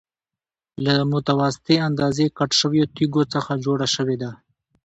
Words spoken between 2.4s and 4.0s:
شویو تېږو څخه جوړه